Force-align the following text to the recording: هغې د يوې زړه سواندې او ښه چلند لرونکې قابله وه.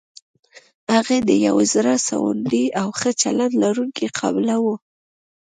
هغې 0.95 1.17
د 1.29 1.31
يوې 1.45 1.65
زړه 1.73 1.93
سواندې 2.07 2.63
او 2.81 2.87
ښه 2.99 3.11
چلند 3.21 3.53
لرونکې 3.63 4.07
قابله 4.19 4.55
وه. 4.63 4.75